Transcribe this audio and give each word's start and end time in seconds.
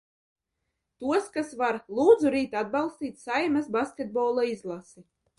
Tos, 1.01 1.25
kas 1.33 1.51
var, 1.59 1.77
lūdzu 1.99 2.31
rīt 2.35 2.55
atbalstīt 2.61 3.19
Saeimas 3.25 3.69
basketbola 3.77 4.47
izlasi. 4.55 5.05